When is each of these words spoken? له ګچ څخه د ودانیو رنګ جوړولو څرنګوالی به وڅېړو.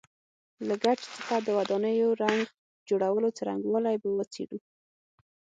له 0.67 0.75
ګچ 0.83 0.99
څخه 1.15 1.35
د 1.39 1.47
ودانیو 1.57 2.09
رنګ 2.23 2.41
جوړولو 2.89 3.35
څرنګوالی 3.37 3.95
به 4.01 4.09
وڅېړو. 4.17 4.59